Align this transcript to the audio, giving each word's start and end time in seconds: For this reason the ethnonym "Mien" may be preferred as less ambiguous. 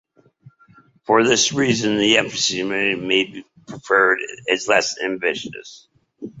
For 1.03 1.23
this 1.23 1.53
reason 1.53 1.99
the 1.99 2.15
ethnonym 2.15 2.69
"Mien" 3.01 3.07
may 3.07 3.23
be 3.25 3.45
preferred 3.67 4.17
as 4.51 4.67
less 4.67 4.97
ambiguous. 4.99 5.87